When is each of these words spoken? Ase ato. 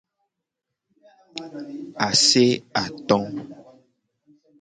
Ase 2.07 2.43
ato. 2.83 3.19